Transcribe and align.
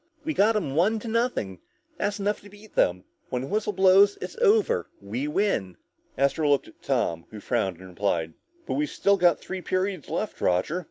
We 0.23 0.33
got 0.33 0.55
'em 0.55 0.73
one 0.73 0.97
to 1.01 1.07
nothing, 1.07 1.59
that's 1.95 2.19
enough 2.19 2.41
to 2.41 2.49
beat 2.49 2.73
them. 2.73 3.03
When 3.29 3.43
the 3.43 3.47
whistle 3.49 3.71
blows 3.71 4.15
and 4.15 4.23
it's 4.23 4.35
over, 4.37 4.89
we 4.99 5.27
win!" 5.27 5.77
Astro 6.17 6.49
looked 6.49 6.67
at 6.69 6.81
Tom, 6.81 7.25
who 7.29 7.39
frowned 7.39 7.77
and 7.77 7.89
replied, 7.89 8.33
"But 8.65 8.73
we've 8.73 8.89
still 8.89 9.15
got 9.15 9.37
three 9.39 9.61
periods 9.61 10.09
left, 10.09 10.41
Roger. 10.41 10.79